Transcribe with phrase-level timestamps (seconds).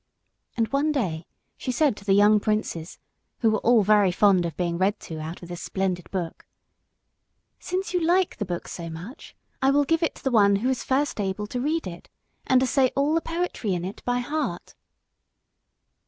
[0.57, 1.27] And one day
[1.57, 2.97] she said to the young princes,
[3.41, 6.47] who were all very fond of being read to out of this splendid book
[7.59, 10.69] "Since you like the book so much, I will give it to the one who
[10.69, 12.09] is first able to read it,
[12.47, 14.73] and to say all the poetry in it by heart."